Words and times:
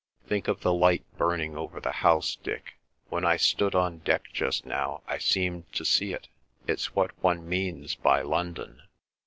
Think 0.25 0.47
of 0.47 0.61
the 0.61 0.73
light 0.73 1.03
burning 1.15 1.55
over 1.55 1.79
the 1.79 1.91
House, 1.91 2.35
Dick! 2.35 2.73
When 3.09 3.23
I 3.23 3.37
stood 3.37 3.75
on 3.75 3.99
deck 3.99 4.23
just 4.33 4.65
now 4.65 5.03
I 5.05 5.19
seemed 5.19 5.71
to 5.73 5.85
see 5.85 6.11
it. 6.11 6.27
It's 6.65 6.95
what 6.95 7.11
one 7.21 7.47
means 7.47 7.93
by 7.93 8.23
London." 8.23 8.81